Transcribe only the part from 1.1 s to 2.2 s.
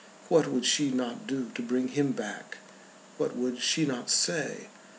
do to bring him